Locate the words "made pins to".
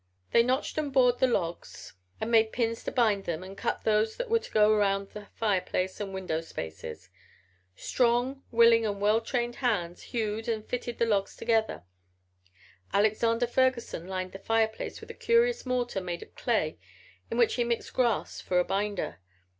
2.31-2.91